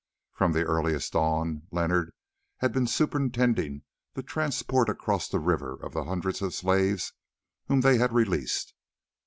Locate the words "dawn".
1.13-1.67